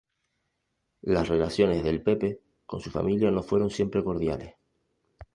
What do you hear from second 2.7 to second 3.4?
su familia